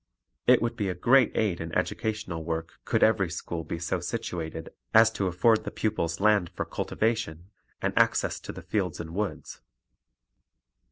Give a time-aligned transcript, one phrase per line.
[0.47, 4.69] It would be a great aid in educational work could every school be so situated
[4.95, 7.51] as to afford the pupils land for cultivation,
[7.83, 9.61] and access to the fields and woods.